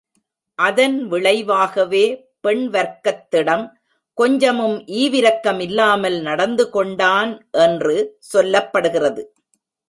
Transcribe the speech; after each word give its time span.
அதன் 0.59 0.95
விளைவாகவே 1.07 2.05
பெண் 2.39 2.63
வர்க்கத்திடம் 2.69 3.65
கொஞ்சமும் 4.17 4.77
ஈவிரக்கமில்லாமல் 5.01 6.21
நடந்து 6.21 6.69
கொண்டான் 6.69 7.31
என்று 7.51 7.95
சொல்லப்படுகிறது. 8.33 9.23